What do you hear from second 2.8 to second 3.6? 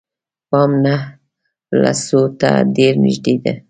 نژدې دي.